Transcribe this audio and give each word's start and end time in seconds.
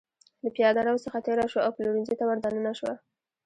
له 0.43 0.49
پېاده 0.55 0.81
رو 0.87 1.03
څخه 1.05 1.19
تېره 1.25 1.45
شوه 1.51 1.61
او 1.65 1.71
پلورنځي 1.77 2.15
ته 2.19 2.23
ور 2.25 2.37
دننه 2.41 2.73
شوه. 2.79 2.93